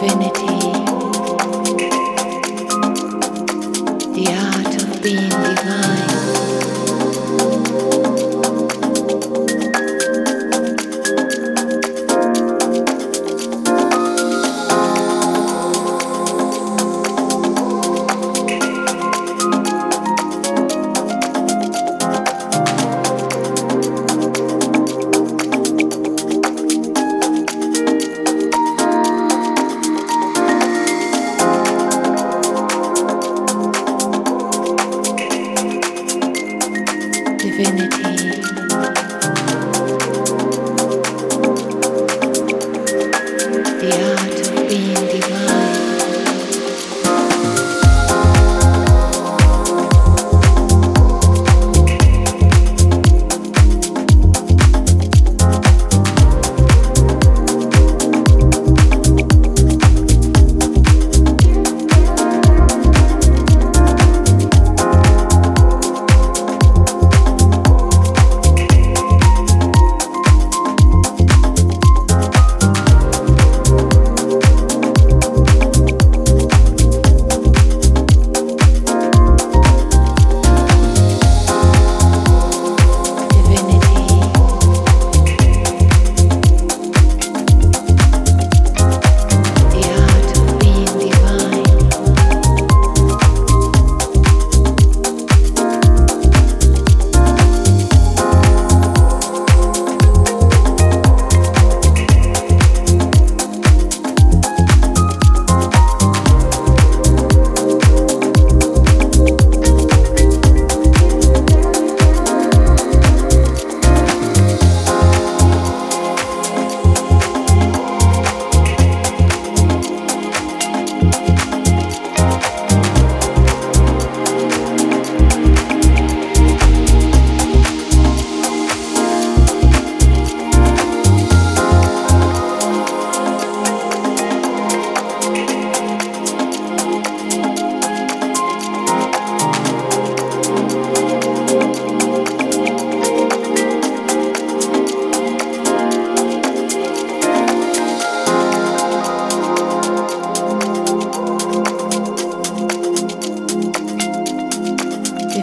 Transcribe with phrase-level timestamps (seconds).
[0.00, 1.15] divinity.
[37.56, 38.05] Divinity.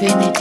[0.00, 0.37] Vénitieux.